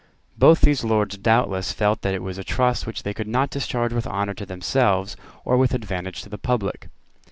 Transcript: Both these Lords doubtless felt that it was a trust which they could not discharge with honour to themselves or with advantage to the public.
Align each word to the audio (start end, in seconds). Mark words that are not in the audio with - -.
Both 0.35 0.61
these 0.61 0.83
Lords 0.83 1.15
doubtless 1.15 1.73
felt 1.73 2.01
that 2.01 2.15
it 2.15 2.23
was 2.23 2.39
a 2.39 2.43
trust 2.43 2.87
which 2.87 3.03
they 3.03 3.13
could 3.13 3.27
not 3.27 3.51
discharge 3.51 3.93
with 3.93 4.07
honour 4.07 4.33
to 4.33 4.47
themselves 4.47 5.15
or 5.45 5.57
with 5.57 5.75
advantage 5.75 6.23
to 6.23 6.29
the 6.29 6.39
public. 6.39 6.89